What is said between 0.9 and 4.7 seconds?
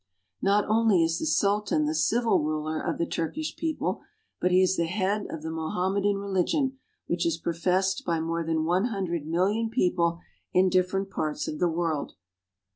is the Sultan the civil ruler of the Turkish people, but he